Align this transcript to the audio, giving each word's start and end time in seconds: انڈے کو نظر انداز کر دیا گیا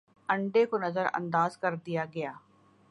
انڈے 0.29 0.65
کو 0.69 0.77
نظر 0.77 1.05
انداز 1.13 1.57
کر 1.57 1.75
دیا 1.85 2.05
گیا 2.13 2.31